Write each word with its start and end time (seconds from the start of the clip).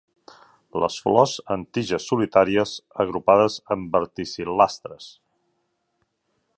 Les 0.83 0.95
flors 1.03 1.33
en 1.55 1.65
tiges 1.77 2.07
solitàries, 2.11 2.73
agrupades 3.05 3.61
en 3.77 3.85
verticil·lastres. 3.97 5.11